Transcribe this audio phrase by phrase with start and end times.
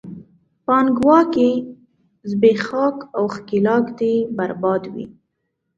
[0.65, 1.51] پانګواکي،
[2.29, 5.05] زبېښاک او ښکېلاک دې برباد وي!